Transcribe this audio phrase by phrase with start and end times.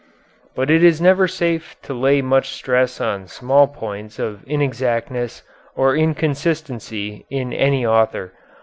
[0.55, 5.43] "But it is never safe to lay much stress on small points of inexactness
[5.75, 8.33] or inconsistency in any author.